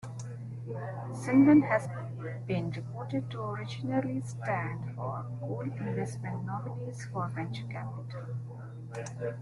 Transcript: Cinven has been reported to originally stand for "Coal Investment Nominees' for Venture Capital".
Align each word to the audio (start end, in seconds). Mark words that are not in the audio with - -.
Cinven 1.13 1.61
has 1.69 1.87
been 2.47 2.71
reported 2.71 3.29
to 3.29 3.39
originally 3.39 4.19
stand 4.21 4.95
for 4.95 5.27
"Coal 5.41 5.61
Investment 5.61 6.43
Nominees' 6.43 7.05
for 7.13 7.27
Venture 7.27 7.65
Capital". 7.67 8.35